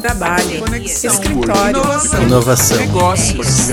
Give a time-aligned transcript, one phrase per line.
[0.00, 3.70] trabalho, conexão, escritório, inovação, inovação, negócios.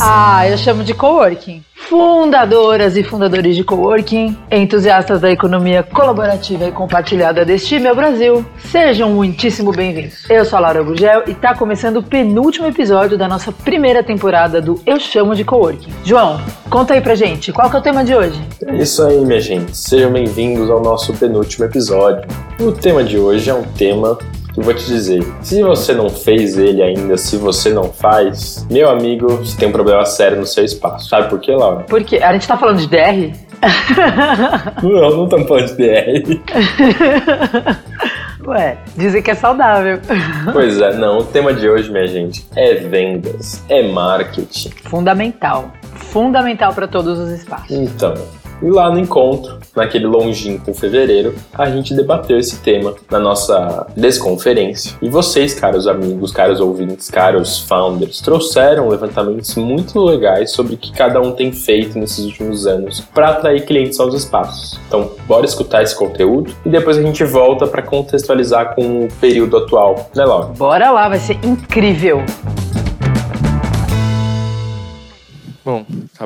[0.00, 1.62] Ah, eu chamo de coworking.
[1.88, 9.10] Fundadoras e fundadores de coworking, entusiastas da economia colaborativa e compartilhada deste meu Brasil, sejam
[9.10, 10.28] muitíssimo bem-vindos.
[10.28, 14.60] Eu sou a Laura Gugel e está começando o penúltimo episódio da nossa primeira temporada
[14.60, 15.92] do Eu Chamo de Coworking.
[16.04, 18.40] João, conta aí pra gente, qual que é o tema de hoje?
[18.66, 19.76] É isso aí, minha gente.
[19.76, 22.28] Sejam bem-vindos ao nosso penúltimo episódio.
[22.60, 24.18] O tema de hoje é um tema
[24.60, 28.90] eu vou te dizer, se você não fez ele ainda, se você não faz, meu
[28.90, 31.08] amigo, você tem um problema sério no seu espaço.
[31.08, 31.84] Sabe por quê, Laura?
[31.88, 33.34] Porque a gente tá falando de DR?
[34.82, 36.40] não, não estamos falando de DR.
[38.46, 39.98] Ué, dizem que é saudável.
[40.52, 41.18] Pois é, não.
[41.18, 44.70] O tema de hoje, minha gente, é vendas, é marketing.
[44.90, 45.70] Fundamental.
[45.94, 47.70] Fundamental para todos os espaços.
[47.70, 48.14] Então,
[48.62, 54.96] e lá no encontro, naquele longínquo fevereiro, a gente debateu esse tema na nossa desconferência.
[55.00, 60.92] E vocês, caros amigos, caros ouvintes, caros founders, trouxeram levantamentos muito legais sobre o que
[60.92, 64.78] cada um tem feito nesses últimos anos para atrair clientes aos espaços.
[64.88, 69.56] Então, bora escutar esse conteúdo e depois a gente volta para contextualizar com o período
[69.56, 70.46] atual, né, Laura?
[70.56, 72.22] Bora lá, vai ser incrível!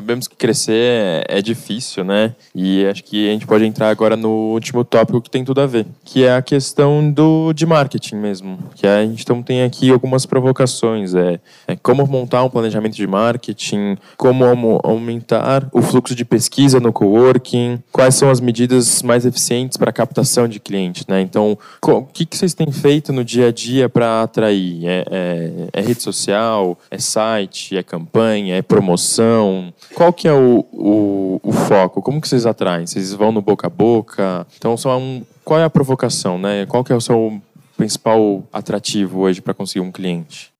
[0.05, 2.35] Sabemos que crescer é, difícil, né?
[2.53, 5.65] E acho que a gente pode entrar agora no último tópico que tem tudo a
[5.65, 8.59] ver, que é a questão do de marketing mesmo.
[8.75, 13.07] Que a gente então tem aqui algumas provocações, é, é como montar um planejamento de
[13.07, 19.75] marketing, como aumentar o fluxo de pesquisa no coworking, quais são as medidas mais eficientes
[19.75, 21.19] para captação de clientes, né?
[21.21, 24.85] Então, o que, que vocês têm feito no dia a dia para atrair?
[24.85, 29.73] É, é, é rede social, é site, é campanha, é promoção?
[29.95, 32.01] Qual que é o, o, o, foco?
[32.01, 32.85] Como que vocês atraem?
[32.85, 34.45] Vocês vão no boca a boca?
[34.57, 36.65] Então, só um, qual é a provocação, né?
[36.65, 37.41] Qual que é o seu
[37.77, 40.54] principal atrativo hoje para conseguir um cliente?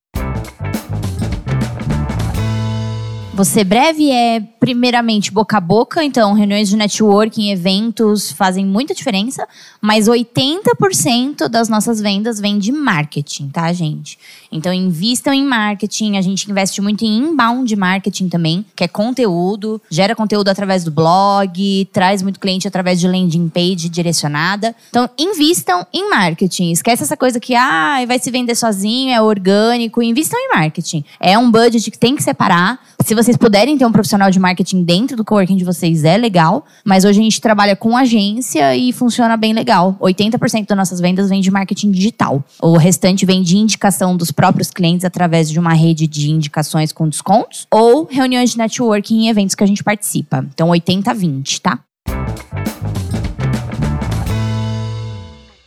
[3.35, 9.45] Você breve é, primeiramente, boca a boca, então reuniões de networking, eventos fazem muita diferença,
[9.81, 14.17] mas 80% das nossas vendas vem de marketing, tá, gente?
[14.49, 19.81] Então, invistam em marketing, a gente investe muito em inbound marketing também, que é conteúdo,
[19.89, 24.73] gera conteúdo através do blog, traz muito cliente através de landing page direcionada.
[24.89, 26.71] Então, invistam em marketing.
[26.71, 30.01] Esquece essa coisa que, ah, vai se vender sozinho, é orgânico.
[30.01, 31.03] Invistam em marketing.
[31.19, 32.79] É um budget que tem que separar.
[33.03, 36.63] Se vocês puderem ter um profissional de marketing dentro do coworking de vocês, é legal.
[36.83, 39.97] Mas hoje a gente trabalha com agência e funciona bem legal.
[39.99, 42.43] 80% das nossas vendas vem de marketing digital.
[42.61, 47.09] O restante vem de indicação dos próprios clientes através de uma rede de indicações com
[47.09, 50.45] descontos ou reuniões de networking e eventos que a gente participa.
[50.53, 51.79] Então, 80-20, tá?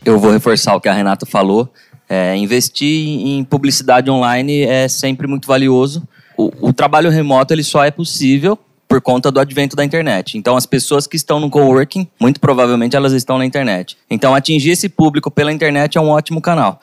[0.05, 1.69] Eu vou reforçar o que a Renata falou.
[2.09, 6.07] É, investir em publicidade online é sempre muito valioso
[6.39, 8.57] o, o trabalho remoto ele só é possível
[8.87, 10.39] por conta do advento da internet.
[10.39, 13.99] Então, as pessoas que estão no coworking, muito provavelmente elas estão na internet.
[14.09, 16.81] Então, atingir esse público pela internet é um ótimo canal.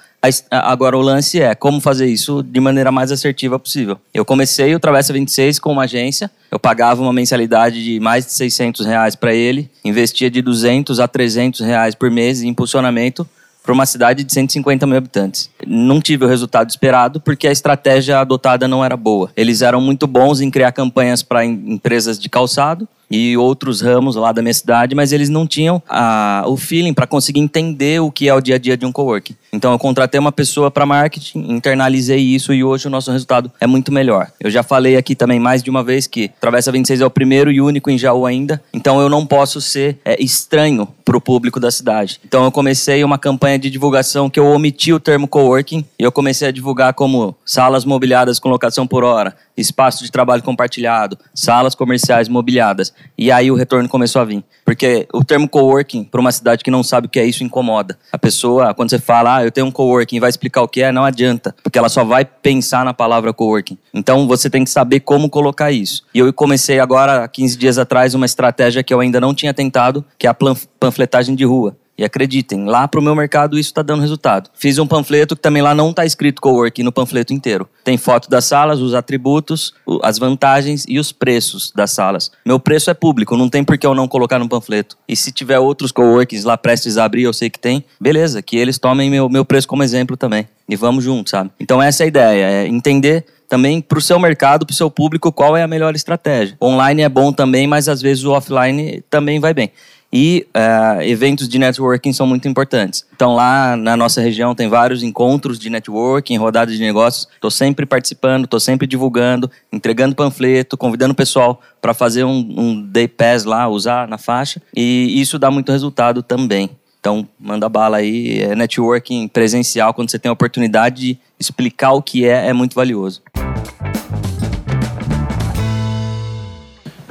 [0.52, 3.98] Agora, o lance é como fazer isso de maneira mais assertiva possível.
[4.14, 8.34] Eu comecei o Travessa 26 com uma agência, eu pagava uma mensalidade de mais de
[8.34, 13.28] 600 reais para ele, investia de 200 a 300 reais por mês em impulsionamento
[13.66, 15.50] para uma cidade de 150 mil habitantes.
[15.66, 19.32] Não tive o resultado esperado porque a estratégia adotada não era boa.
[19.36, 24.32] Eles eram muito bons em criar campanhas para empresas de calçado, e outros ramos lá
[24.32, 28.28] da minha cidade, mas eles não tinham a, o feeling para conseguir entender o que
[28.28, 29.36] é o dia a dia de um coworking.
[29.54, 33.68] Então eu contratei uma pessoa para marketing, internalizei isso e hoje o nosso resultado é
[33.68, 34.32] muito melhor.
[34.40, 37.52] Eu já falei aqui também mais de uma vez que Travessa 26 é o primeiro
[37.52, 41.60] e único em Jaú ainda, então eu não posso ser é, estranho para o público
[41.60, 42.20] da cidade.
[42.26, 46.12] Então eu comecei uma campanha de divulgação que eu omiti o termo coworking e eu
[46.12, 51.74] comecei a divulgar como salas mobiliadas com locação por hora, espaço de trabalho compartilhado, salas
[51.74, 52.94] comerciais mobiliadas.
[53.18, 54.44] E aí o retorno começou a vir.
[54.66, 57.98] Porque o termo coworking, para uma cidade que não sabe o que é isso, incomoda.
[58.12, 60.92] A pessoa, quando você fala, ah, eu tenho um coworking, vai explicar o que é,
[60.92, 61.56] não adianta.
[61.62, 63.78] Porque ela só vai pensar na palavra coworking.
[63.94, 66.04] Então você tem que saber como colocar isso.
[66.14, 70.04] E eu comecei agora, 15 dias atrás, uma estratégia que eu ainda não tinha tentado,
[70.18, 71.05] que é a panfletagem
[71.36, 71.76] de rua.
[71.98, 74.50] E acreditem, lá para o meu mercado isso está dando resultado.
[74.54, 77.70] Fiz um panfleto que também lá não está escrito coworking no panfleto inteiro.
[77.86, 79.74] Tem foto das salas, os atributos,
[80.04, 82.32] as vantagens e os preços das salas.
[82.46, 84.98] Meu preço é público, não tem por que eu não colocar no panfleto.
[85.08, 88.58] E se tiver outros coworkings lá prestes a abrir, eu sei que tem, beleza, que
[88.58, 90.50] eles tomem meu, meu preço como exemplo também.
[90.68, 91.52] E vamos juntos, sabe?
[91.58, 94.90] Então essa é a ideia, é entender também para o seu mercado, para o seu
[94.92, 96.58] público, qual é a melhor estratégia.
[96.62, 99.72] Online é bom também, mas às vezes o offline também vai bem.
[100.18, 103.06] E é, eventos de networking são muito importantes.
[103.14, 107.28] Então, lá na nossa região tem vários encontros de networking, rodadas de negócios.
[107.34, 112.82] Estou sempre participando, estou sempre divulgando, entregando panfleto, convidando o pessoal para fazer um, um
[112.82, 114.62] day pass lá, usar na faixa.
[114.74, 116.70] E isso dá muito resultado também.
[116.98, 118.42] Então, manda bala aí.
[118.42, 122.74] É networking presencial, quando você tem a oportunidade de explicar o que é, é muito
[122.74, 123.22] valioso.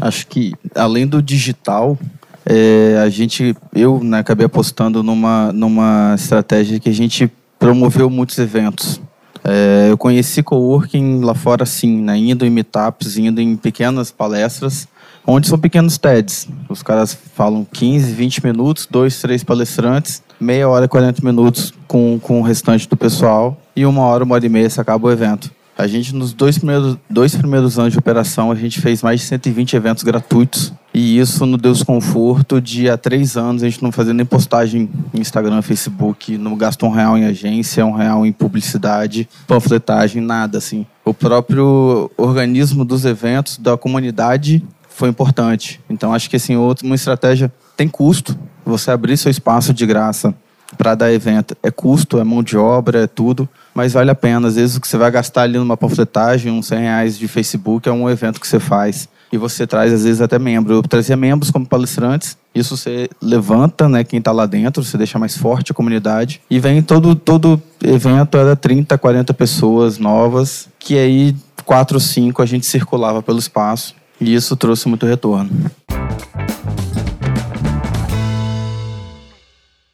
[0.01, 1.99] Acho que além do digital,
[2.47, 8.39] é, a gente, eu né, acabei apostando numa, numa estratégia que a gente promoveu muitos
[8.39, 9.01] eventos.
[9.43, 14.89] É, eu conheci coworking lá fora, sim, né, indo em meetups, indo em pequenas palestras,
[15.27, 16.49] onde são pequenos TEDs.
[16.69, 22.41] Os caras falam 15, 20 minutos, dois, três palestrantes, meia hora, 40 minutos com, com
[22.41, 25.51] o restante do pessoal, e uma hora, uma hora e meia se acaba o evento.
[25.77, 29.27] A gente, nos dois primeiros, dois primeiros anos de operação, a gente fez mais de
[29.27, 30.73] 120 eventos gratuitos.
[30.95, 34.89] E isso nos deu desconforto de há três anos a gente não fazer nem postagem
[35.13, 40.59] no Instagram, Facebook, não gasta um real em agência, um real em publicidade, panfletagem, nada
[40.59, 40.87] assim.
[41.05, 45.81] O próprio organismo dos eventos, da comunidade, foi importante.
[45.91, 48.39] Então acho que assim, outra, uma estratégia tem custo.
[48.65, 50.33] Você abrir seu espaço de graça
[50.79, 54.47] para dar evento é custo, é mão de obra, é tudo, mas vale a pena.
[54.47, 57.89] Às vezes o que você vai gastar ali numa panfletagem, uns 100 reais de Facebook,
[57.89, 59.09] é um evento que você faz.
[59.35, 60.75] E você traz, às vezes, até membro.
[60.75, 62.39] Eu trazia membros como palestrantes.
[62.55, 66.41] Isso você levanta né, quem está lá dentro, você deixa mais forte a comunidade.
[66.49, 71.35] E vem todo, todo evento, era 30, 40 pessoas novas, que aí,
[71.65, 73.97] quatro cinco, a gente circulava pelo espaço.
[74.21, 75.51] E isso trouxe muito retorno.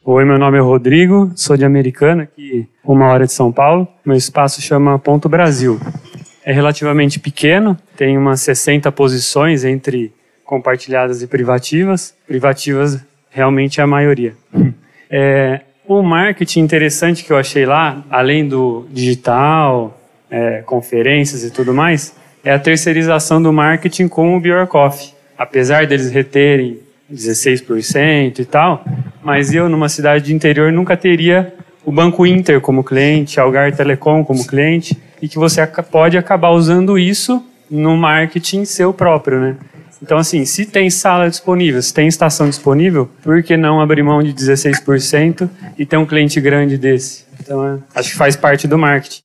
[0.05, 3.89] Oi, meu nome é Rodrigo, sou de Americana, aqui uma hora de São Paulo.
[4.05, 5.81] Meu espaço chama Ponto Brasil.
[6.51, 10.13] É relativamente pequeno, tem umas 60 posições entre
[10.45, 12.13] compartilhadas e privativas.
[12.27, 12.99] Privativas
[13.31, 14.35] realmente é a maioria.
[15.13, 20.01] É, o marketing interessante que eu achei lá, além do digital,
[20.31, 25.11] é, conferências e tudo mais, é a terceirização do marketing com o Bjork Coffee.
[25.37, 26.79] Apesar deles reterem
[27.13, 28.85] 16% e tal,
[29.23, 31.53] mas eu, numa cidade de interior, nunca teria
[31.85, 36.99] o Banco Inter como cliente, Algar Telecom como cliente, e que você pode acabar usando
[36.99, 39.57] isso no marketing seu próprio, né?
[40.03, 44.23] Então, assim, se tem sala disponível, se tem estação disponível, por que não abrir mão
[44.23, 47.25] de 16% e ter um cliente grande desse?
[47.39, 49.21] Então, é, acho que faz parte do marketing.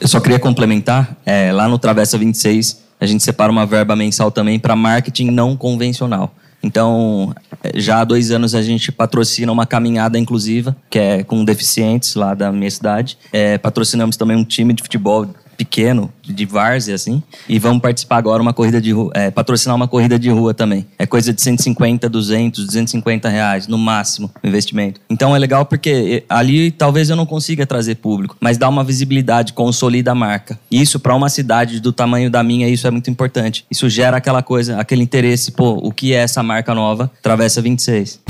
[0.00, 4.30] Eu só queria complementar, é, lá no Travessa 26, a gente separa uma verba mensal
[4.30, 6.34] também para marketing não convencional.
[6.62, 7.34] Então,
[7.74, 12.34] já há dois anos a gente patrocina uma caminhada inclusiva, que é com deficientes lá
[12.34, 13.18] da minha cidade.
[13.32, 15.26] É, patrocinamos também um time de futebol
[15.56, 17.22] pequeno, de várzea, assim.
[17.48, 20.86] E vamos participar agora uma corrida de rua, é, patrocinar uma corrida de rua também.
[20.98, 25.00] É coisa de 150, 200, 250 reais, no máximo, o investimento.
[25.08, 29.52] Então é legal porque ali talvez eu não consiga trazer público, mas dá uma visibilidade,
[29.52, 30.58] consolida a marca.
[30.70, 33.64] Isso para uma cidade do tamanho da minha, isso é muito importante.
[33.70, 37.10] Isso gera aquela coisa, aquele interesse, pô, o que é essa marca nova?
[37.22, 38.20] Travessa 26.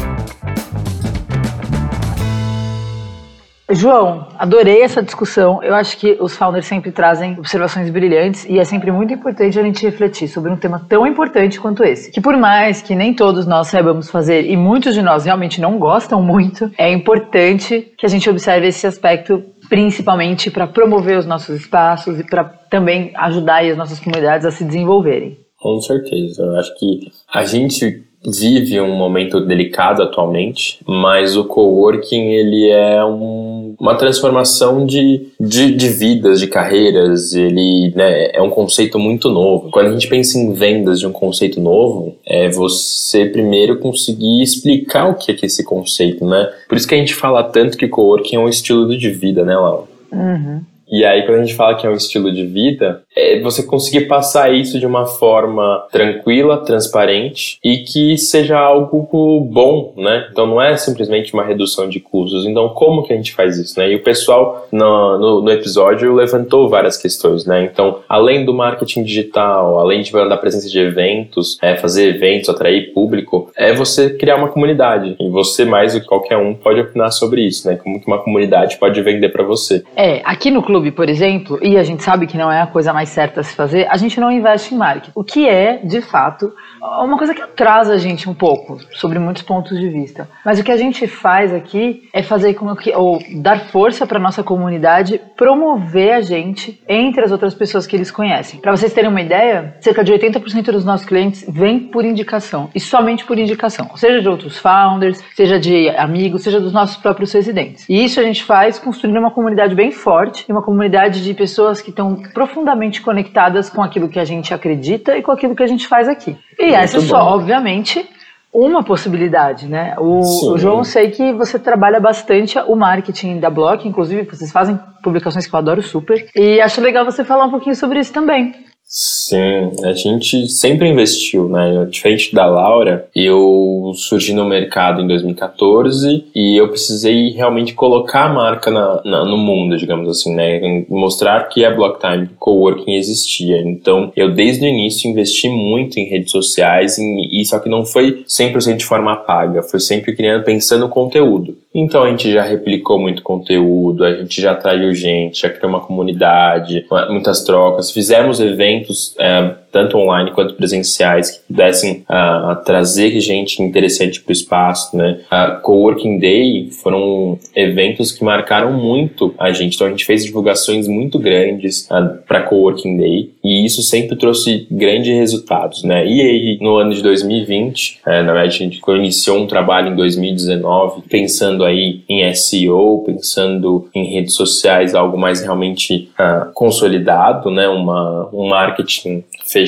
[3.71, 5.61] João, adorei essa discussão.
[5.61, 9.63] Eu acho que os founders sempre trazem observações brilhantes e é sempre muito importante a
[9.63, 12.13] gente refletir sobre um tema tão importante quanto esse.
[12.13, 15.79] Que por mais que nem todos nós saibamos fazer e muitos de nós realmente não
[15.79, 21.61] gostam muito, é importante que a gente observe esse aspecto principalmente para promover os nossos
[21.61, 25.39] espaços e para também ajudar as nossas comunidades a se desenvolverem.
[25.59, 26.43] Com certeza.
[26.43, 33.05] Eu acho que a gente vive um momento delicado atualmente, mas o coworking ele é
[33.05, 39.29] um, uma transformação de, de, de, vidas, de carreiras, ele né, é um conceito muito
[39.29, 39.71] novo.
[39.71, 45.09] Quando a gente pensa em vendas de um conceito novo, é você primeiro conseguir explicar
[45.09, 46.51] o que é, que é esse conceito, né?
[46.69, 49.55] Por isso que a gente fala tanto que coworking é um estilo de vida, né,
[49.55, 49.85] Laura?
[50.13, 50.61] Uhum.
[50.89, 54.07] E aí, quando a gente fala que é um estilo de vida, é você conseguir
[54.07, 59.07] passar isso de uma forma tranquila, transparente e que seja algo
[59.51, 60.29] bom, né?
[60.31, 62.45] Então, não é simplesmente uma redução de custos.
[62.45, 63.91] Então, como que a gente faz isso, né?
[63.91, 67.65] E o pessoal no, no, no episódio levantou várias questões, né?
[67.65, 72.93] Então, além do marketing digital, além de da presença de eventos, é, fazer eventos, atrair
[72.95, 75.15] público, é você criar uma comunidade.
[75.21, 77.77] E você, mais do que qualquer um, pode opinar sobre isso, né?
[77.77, 79.85] Como que uma comunidade pode vender para você.
[79.95, 82.93] É, aqui no clube por exemplo, e a gente sabe que não é a coisa
[82.93, 85.13] mais mais certa a se fazer, a gente não investe em marketing.
[85.15, 89.43] O que é, de fato, uma coisa que atrasa a gente um pouco, sobre muitos
[89.43, 90.29] pontos de vista.
[90.45, 94.19] Mas o que a gente faz aqui é fazer com que, ou dar força para
[94.19, 98.61] nossa comunidade, promover a gente entre as outras pessoas que eles conhecem.
[98.61, 102.81] Para vocês terem uma ideia, cerca de 80% dos nossos clientes vêm por indicação, e
[102.81, 107.87] somente por indicação, seja de outros founders, seja de amigos, seja dos nossos próprios residentes.
[107.89, 111.91] E isso a gente faz construindo uma comunidade bem forte, uma comunidade de pessoas que
[111.91, 115.87] estão profundamente conectadas com aquilo que a gente acredita e com aquilo que a gente
[115.87, 116.37] faz aqui.
[116.59, 118.09] E essa é só, obviamente,
[118.53, 119.95] uma possibilidade, né?
[119.99, 124.79] O, o, João, sei que você trabalha bastante o marketing da Block, inclusive vocês fazem
[125.03, 126.27] publicações que eu adoro super.
[126.35, 128.55] E acho legal você falar um pouquinho sobre isso também.
[128.89, 131.87] Sim, a gente sempre investiu, né?
[131.91, 138.33] Diferente da Laura, eu surgi no mercado em 2014 e eu precisei realmente colocar a
[138.33, 140.87] marca na, na, no mundo, digamos assim, né?
[140.89, 143.61] Mostrar que a Blocktime Coworking existia.
[143.61, 147.85] Então, eu desde o início investi muito em redes sociais e, e só que não
[147.85, 151.59] foi 100% de forma paga, foi sempre criando, pensando no conteúdo.
[151.79, 155.81] Então a gente já replicou muito conteúdo, a gente já atraiu gente, já criou uma
[155.81, 163.63] comunidade, muitas trocas, fizemos eventos é, tanto online quanto presenciais, que pudessem uh, trazer gente
[163.63, 165.21] interessante para o espaço, né?
[165.31, 170.89] A Coworking Day foram eventos que marcaram muito a gente, então a gente fez divulgações
[170.89, 176.07] muito grandes uh, ah, para Coworking Day e isso sempre trouxe grandes resultados, né?
[176.07, 179.97] E aí, no ano de 2020, uh, na verdade, a gente iniciou um trabalho em
[179.97, 187.69] 2019 pensando aí em SEO, pensando em redes sociais, algo mais realmente uh, consolidado, né?
[187.69, 189.66] Uma, um marketing fechado,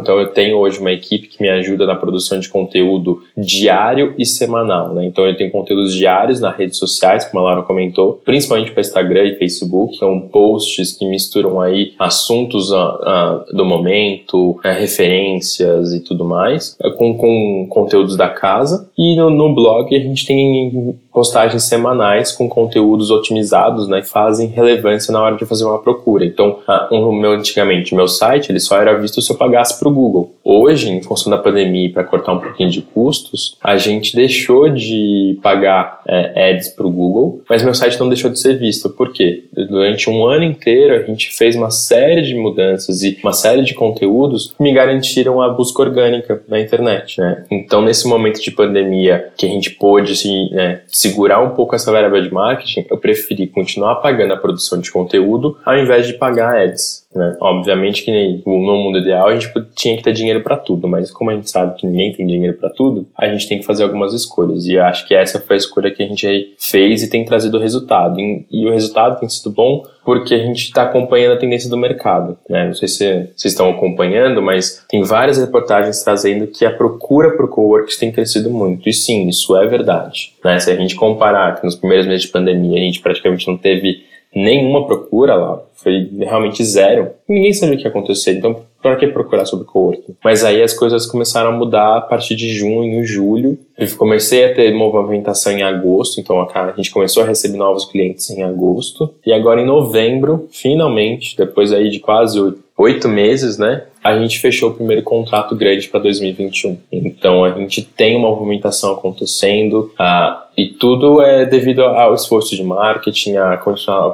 [0.00, 4.24] então eu tenho hoje uma equipe que me ajuda na produção de conteúdo diário e
[4.24, 5.06] semanal, né?
[5.06, 9.24] Então eu tenho conteúdos diários nas redes sociais, como a Laura comentou, principalmente para Instagram
[9.24, 16.00] e Facebook, são posts que misturam aí assuntos uh, uh, do momento, uh, referências e
[16.00, 18.88] tudo mais, com, com conteúdos da casa.
[18.96, 24.48] E no, no blog a gente tem postagens semanais com conteúdos otimizados, né, que fazem
[24.48, 26.24] relevância na hora de fazer uma procura.
[26.24, 26.58] Então,
[26.90, 30.32] o meu antigamente, meu site, ele só era visto se eu pagasse para o Google.
[30.52, 35.38] Hoje, em função da pandemia, para cortar um pouquinho de custos, a gente deixou de
[35.40, 38.90] pagar é, ads para o Google, mas meu site não deixou de ser visto.
[38.90, 39.44] Por quê?
[39.52, 43.74] Durante um ano inteiro, a gente fez uma série de mudanças e uma série de
[43.74, 47.44] conteúdos que me garantiram a busca orgânica na internet, né?
[47.48, 51.92] Então, nesse momento de pandemia, que a gente pôde se, né, segurar um pouco essa
[51.92, 56.56] variável de marketing, eu preferi continuar pagando a produção de conteúdo ao invés de pagar
[56.56, 57.08] ads.
[57.14, 57.36] Né?
[57.40, 61.30] Obviamente que no mundo ideal a gente tinha que ter dinheiro para tudo, mas como
[61.30, 64.12] a gente sabe que ninguém tem dinheiro para tudo, a gente tem que fazer algumas
[64.12, 64.66] escolhas.
[64.66, 67.60] E acho que essa foi a escolha que a gente fez e tem trazido o
[67.60, 68.16] resultado.
[68.20, 72.38] E o resultado tem sido bom porque a gente está acompanhando a tendência do mercado.
[72.48, 72.68] Né?
[72.68, 73.04] Não sei se
[73.36, 78.50] vocês estão acompanhando, mas tem várias reportagens trazendo que a procura por coworks tem crescido
[78.50, 78.88] muito.
[78.88, 80.32] E sim, isso é verdade.
[80.44, 80.58] Né?
[80.60, 84.08] Se a gente comparar que nos primeiros meses de pandemia a gente praticamente não teve
[84.34, 87.10] nenhuma procura lá, foi realmente zero.
[87.28, 90.16] Ninguém sabia o que ia acontecer, então para que procurar sobre coworking?
[90.24, 93.58] Mas aí as coisas começaram a mudar a partir de junho, julho.
[93.76, 98.30] Eu comecei a ter movimentação em agosto, então a gente começou a receber novos clientes
[98.30, 99.14] em agosto.
[99.24, 102.38] E agora em novembro, finalmente, depois aí de quase
[102.76, 103.84] oito meses, né?
[104.02, 106.78] A gente fechou o primeiro contrato grande para 2021.
[106.90, 109.92] Então a gente tem uma movimentação acontecendo.
[110.00, 113.56] Uh, e tudo é devido ao esforço de marketing, a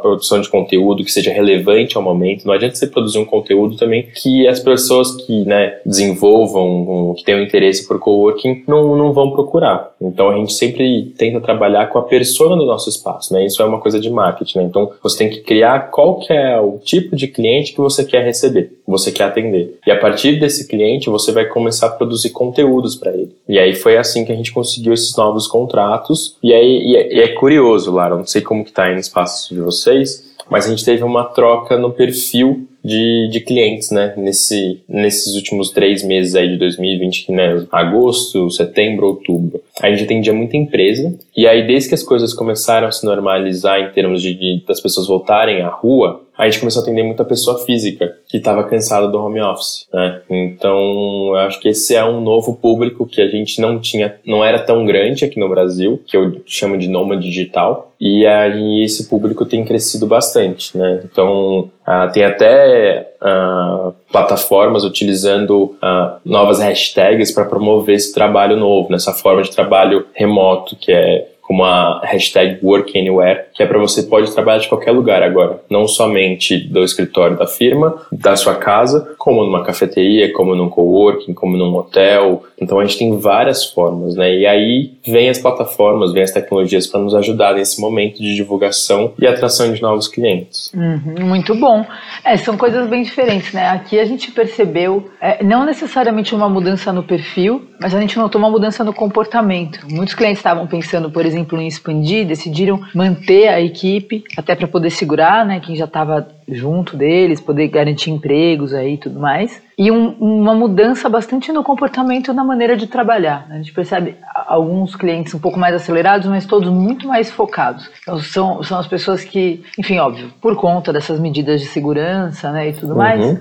[0.01, 2.47] produção de conteúdo que seja relevante ao momento.
[2.47, 7.43] Não adianta você produzir um conteúdo também que as pessoas que né, desenvolvam, que tenham
[7.43, 9.91] interesse por coworking, não, não vão procurar.
[10.01, 13.45] Então a gente sempre tenta trabalhar com a persona do nosso espaço, né?
[13.45, 14.65] Isso é uma coisa de marketing, né?
[14.65, 18.25] Então você tem que criar qual que é o tipo de cliente que você quer
[18.25, 19.79] receber, que você quer atender.
[19.85, 23.35] E a partir desse cliente você vai começar a produzir conteúdos para ele.
[23.49, 27.15] E aí foi assim que a gente conseguiu esses novos contratos e aí e é,
[27.15, 30.67] e é, curioso, Lara, não sei como que tá aí no espaço de vocês, mas
[30.67, 34.15] a gente teve uma troca no perfil de, de clientes, né?
[34.17, 37.67] Nesse, nesses últimos três meses aí de 2020, né?
[37.73, 39.61] Agosto, setembro, outubro.
[39.83, 41.13] A gente atendia muita empresa.
[41.37, 44.81] E aí, desde que as coisas começaram a se normalizar em termos de, de das
[44.81, 49.09] pessoas voltarem à rua, a gente começou a atender muita pessoa física que estava cansada
[49.09, 50.21] do home office, né?
[50.29, 54.45] Então, eu acho que esse é um novo público que a gente não tinha, não
[54.45, 59.09] era tão grande aqui no Brasil, que eu chamo de nômade digital, e aí esse
[59.09, 61.01] público tem crescido bastante, né?
[61.05, 68.91] Então, uh, tem até uh, plataformas utilizando uh, novas hashtags para promover esse trabalho novo,
[68.91, 73.79] nessa forma de trabalho remoto, que é como a hashtag Work Anywhere, que é para
[73.79, 78.57] você pode trabalhar de qualquer lugar agora, não somente do escritório da firma, da sua
[78.57, 82.43] casa, como numa cafeteria, como num coworking, como num hotel.
[82.61, 84.35] Então a gente tem várias formas, né?
[84.35, 89.13] E aí vem as plataformas, vem as tecnologias para nos ajudar nesse momento de divulgação
[89.17, 90.73] e atração de novos clientes.
[90.75, 91.85] Uhum, muito bom.
[92.25, 93.69] É, são coisas bem diferentes, né?
[93.69, 98.41] Aqui a gente percebeu, é, não necessariamente uma mudança no perfil, mas a gente notou
[98.41, 99.87] uma mudança no comportamento.
[99.89, 104.91] Muitos clientes estavam pensando, por exemplo, em expandir, decidiram manter a equipe até para poder
[104.91, 109.61] segurar, né, quem já estava junto deles, poder garantir empregos aí e tudo mais.
[109.77, 113.47] E um, uma mudança bastante no comportamento na maneira de trabalhar.
[113.49, 113.57] Né?
[113.57, 114.15] A gente percebe
[114.47, 117.91] alguns clientes um pouco mais acelerados, mas todos muito mais focados.
[118.01, 122.69] Então são, são as pessoas que, enfim, óbvio, por conta dessas medidas de segurança né,
[122.69, 122.99] e tudo uhum.
[122.99, 123.41] mais,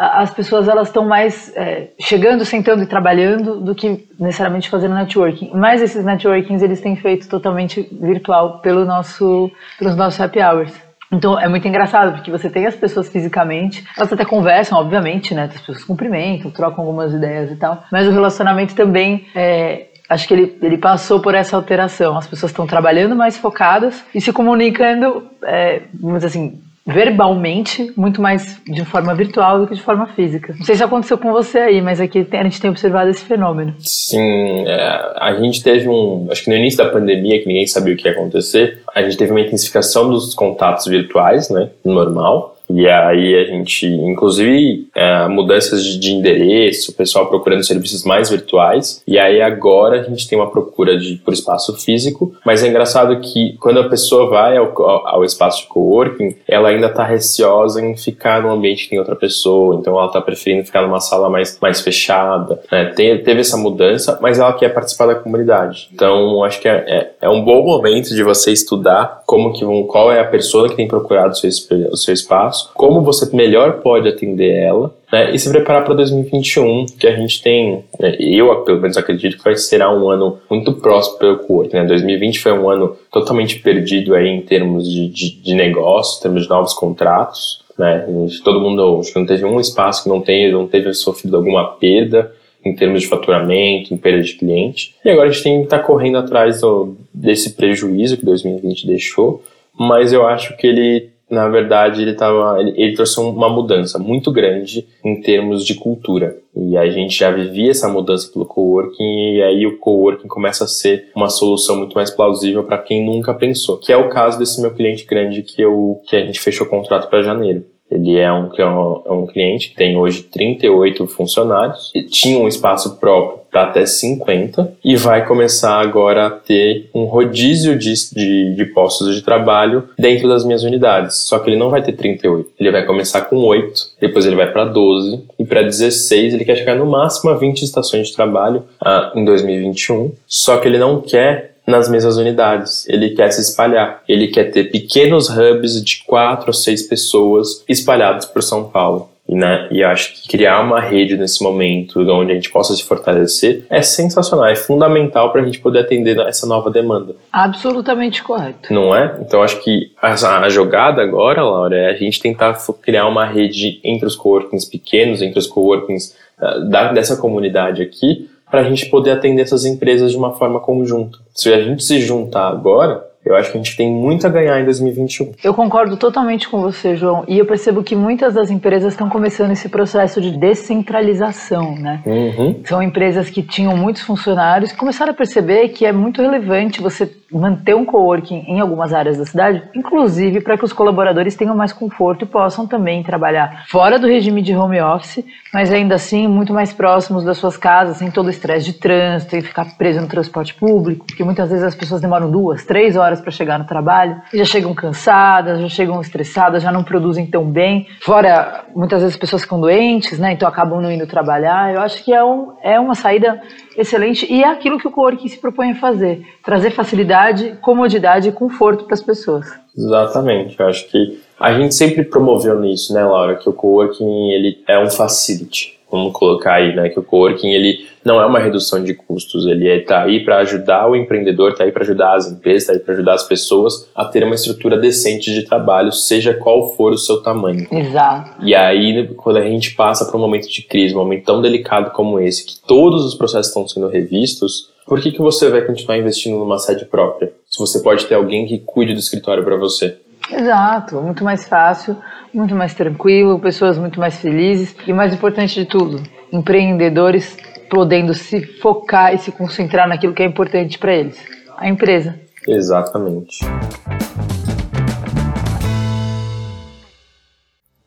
[0.00, 5.50] as pessoas elas estão mais é, chegando, sentando e trabalhando do que necessariamente fazendo networking.
[5.54, 10.72] Mas esses networkings eles têm feito totalmente virtual pelo nosso, pelos nossos happy hours.
[11.12, 15.44] Então é muito engraçado, porque você tem as pessoas fisicamente, elas até conversam, obviamente, né?
[15.44, 20.32] As pessoas cumprimentam, trocam algumas ideias e tal, mas o relacionamento também é, acho que
[20.32, 22.16] ele, ele passou por essa alteração.
[22.16, 28.20] As pessoas estão trabalhando mais focadas e se comunicando, é, vamos dizer assim, verbalmente muito
[28.20, 30.54] mais de forma virtual do que de forma física.
[30.58, 33.74] Não sei se aconteceu com você aí, mas aqui a gente tem observado esse fenômeno.
[33.78, 36.28] Sim, é, a gente teve um.
[36.30, 39.16] Acho que no início da pandemia, que ninguém sabia o que ia acontecer, a gente
[39.16, 41.70] teve uma intensificação dos contatos virtuais, né?
[41.84, 42.56] Normal.
[42.74, 49.02] E aí a gente, inclusive, é, mudanças de endereço, o pessoal procurando serviços mais virtuais.
[49.06, 52.34] E aí agora a gente tem uma procura de, por espaço físico.
[52.44, 54.72] Mas é engraçado que quando a pessoa vai ao,
[55.06, 59.16] ao espaço de coworking, ela ainda está receosa em ficar num ambiente que tem outra
[59.16, 59.76] pessoa.
[59.76, 62.60] Então ela está preferindo ficar numa sala mais, mais fechada.
[62.70, 62.86] Né?
[62.96, 65.88] Tem, teve essa mudança, mas ela quer participar da comunidade.
[65.92, 70.12] Então acho que é, é, é um bom momento de você estudar como que qual
[70.12, 71.50] é a pessoa que tem procurado o seu,
[71.90, 75.94] o seu espaço espaço, como você melhor pode atender ela, né, e se preparar para
[75.94, 80.38] 2021, que a gente tem, né, eu pelo menos acredito que vai ser um ano
[80.50, 81.74] muito próximo para o Cowork.
[81.74, 81.84] Né?
[81.84, 86.42] 2020 foi um ano totalmente perdido aí em termos de, de, de negócio, em termos
[86.44, 87.62] de novos contratos.
[87.78, 88.06] Né?
[88.44, 91.64] Todo mundo, acho que não teve um espaço que não, tem, não teve sofrido alguma
[91.64, 94.94] perda em termos de faturamento, em perda de cliente.
[95.02, 98.86] E agora a gente tem que estar tá correndo atrás do, desse prejuízo que 2020
[98.86, 99.42] deixou,
[99.78, 104.32] mas eu acho que ele na verdade, ele, tava, ele, ele, trouxe uma mudança muito
[104.32, 106.36] grande em termos de cultura.
[106.56, 110.68] E a gente já vivia essa mudança pelo coworking, e aí o coworking começa a
[110.68, 113.78] ser uma solução muito mais plausível para quem nunca pensou.
[113.78, 116.70] Que é o caso desse meu cliente grande que, eu, que a gente fechou o
[116.70, 117.64] contrato para janeiro.
[117.90, 123.40] Ele é um, é um cliente que tem hoje 38 funcionários, tinha um espaço próprio
[123.50, 129.14] para até 50 e vai começar agora a ter um rodízio de, de, de, postos
[129.14, 131.16] de trabalho dentro das minhas unidades.
[131.24, 134.50] Só que ele não vai ter 38, ele vai começar com 8, depois ele vai
[134.50, 138.62] para 12 e para 16 ele quer chegar no máximo a 20 estações de trabalho
[138.80, 140.12] ah, em 2021.
[140.26, 142.88] Só que ele não quer nas mesmas unidades.
[142.88, 144.02] Ele quer se espalhar.
[144.08, 149.10] Ele quer ter pequenos hubs de quatro ou seis pessoas espalhados por São Paulo.
[149.30, 152.82] E, né, e acho que criar uma rede nesse momento onde a gente possa se
[152.82, 157.14] fortalecer é sensacional, é fundamental para a gente poder atender essa nova demanda.
[157.32, 158.74] Absolutamente correto.
[158.74, 159.18] Não é?
[159.20, 163.78] Então acho que a, a jogada agora, Laura, é a gente tentar criar uma rede
[163.84, 168.86] entre os coworkings pequenos, entre os coworkings uh, da, dessa comunidade aqui, para a gente
[168.86, 171.18] poder atender essas empresas de uma forma conjunta.
[171.34, 174.58] Se a gente se juntar agora, eu acho que a gente tem muito a ganhar
[174.60, 175.32] em 2021.
[175.44, 177.24] Eu concordo totalmente com você, João.
[177.28, 182.02] E eu percebo que muitas das empresas estão começando esse processo de descentralização, né?
[182.06, 182.60] Uhum.
[182.64, 187.10] São empresas que tinham muitos funcionários e começaram a perceber que é muito relevante você
[187.30, 191.72] manter um coworking em algumas áreas da cidade, inclusive para que os colaboradores tenham mais
[191.72, 196.52] conforto e possam também trabalhar fora do regime de home office, mas ainda assim muito
[196.52, 200.08] mais próximos das suas casas, sem todo o estresse de trânsito e ficar preso no
[200.08, 204.20] transporte público, porque muitas vezes as pessoas demoram duas, três horas para chegar no trabalho
[204.34, 207.86] já chegam cansadas, já chegam estressadas, já não produzem tão bem.
[208.02, 210.32] Fora, muitas vezes as pessoas ficam doentes, né?
[210.32, 211.74] Então acabam não indo trabalhar.
[211.74, 213.40] Eu acho que é, um, é uma saída
[213.76, 218.32] excelente e é aquilo que o coworking se propõe a fazer, trazer facilidade, comodidade e
[218.32, 219.46] conforto para as pessoas.
[219.76, 224.62] Exatamente, eu acho que a gente sempre promoveu nisso, né, Laura, que o coworking ele
[224.68, 225.79] é um facility.
[225.90, 229.68] Vamos colocar aí, né, que o coworking ele não é uma redução de custos, ele
[229.68, 232.78] está é, aí para ajudar o empreendedor, está aí para ajudar as empresas, está aí
[232.78, 236.98] para ajudar as pessoas a ter uma estrutura decente de trabalho, seja qual for o
[236.98, 237.66] seu tamanho.
[237.70, 238.42] Exato.
[238.42, 241.90] E aí, quando a gente passa por um momento de crise, um momento tão delicado
[241.90, 245.98] como esse, que todos os processos estão sendo revistos, Por que, que você vai continuar
[245.98, 247.32] investindo numa sede própria?
[247.48, 249.96] Se você pode ter alguém que cuide do escritório para você.
[250.32, 251.96] Exato, muito mais fácil,
[252.32, 257.36] muito mais tranquilo, pessoas muito mais felizes e mais importante de tudo, empreendedores
[257.68, 261.18] podendo se focar e se concentrar naquilo que é importante para eles,
[261.56, 262.18] a empresa.
[262.46, 263.38] Exatamente.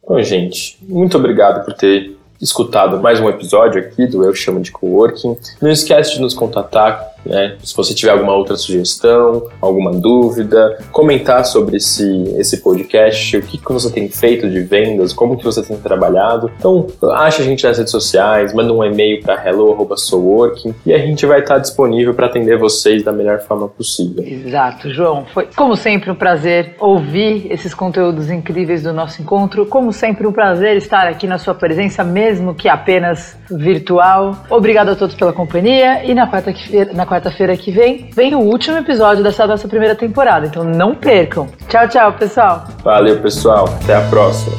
[0.07, 4.69] Bom, gente, muito obrigado por ter escutado mais um episódio aqui do Eu Chamo de
[4.69, 5.37] Coworking.
[5.61, 7.55] Não esquece de nos contatar né?
[7.63, 13.57] Se você tiver alguma outra sugestão, alguma dúvida, comentar sobre esse, esse podcast, o que,
[13.57, 16.51] que você tem feito de vendas, como que você tem trabalhado.
[16.57, 21.25] Então, acha a gente nas redes sociais, manda um e-mail para hello@soworking e a gente
[21.25, 24.23] vai estar disponível para atender vocês da melhor forma possível.
[24.23, 25.25] Exato, João.
[25.33, 29.65] Foi como sempre um prazer ouvir esses conteúdos incríveis do nosso encontro.
[29.65, 34.35] Como sempre um prazer estar aqui na sua presença, mesmo que apenas virtual.
[34.49, 38.77] Obrigado a todos pela companhia e na quarta-feira, na quarta-feira que vem, vem o último
[38.77, 40.47] episódio dessa nossa primeira temporada.
[40.47, 41.47] Então não percam.
[41.69, 42.65] Tchau, tchau, pessoal.
[42.83, 43.65] Valeu, pessoal.
[43.83, 44.55] Até a próxima.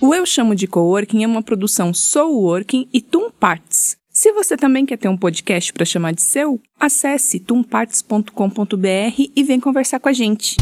[0.00, 3.96] O Eu Chamo de Coworking é uma produção Soul Working e Tum Parts.
[4.10, 9.60] Se você também quer ter um podcast para chamar de seu, acesse tumparts.com.br e vem
[9.60, 10.56] conversar com a gente.